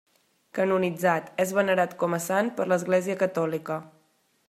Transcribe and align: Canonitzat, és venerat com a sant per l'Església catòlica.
Canonitzat, 0.59 1.27
és 1.45 1.53
venerat 1.59 1.95
com 2.05 2.19
a 2.19 2.23
sant 2.31 2.53
per 2.59 2.69
l'Església 2.73 3.21
catòlica. 3.25 3.83